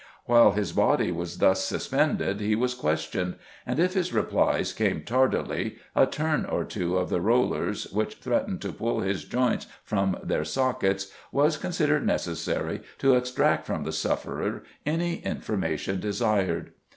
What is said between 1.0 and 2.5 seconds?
was thus suspended